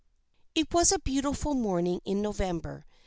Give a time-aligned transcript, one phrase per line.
[0.55, 2.87] It was a beautiful morning in November.